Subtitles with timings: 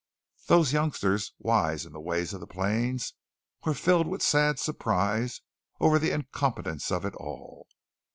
[0.47, 3.13] Those youngsters, wise in the ways of the plains,
[3.63, 5.41] were filled with sad surprise
[5.79, 7.67] over the incompetence of it all.